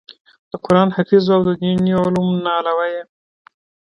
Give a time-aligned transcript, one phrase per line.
[0.49, 3.01] د قران حافظ وو او د ديني علومو نه علاوه ئې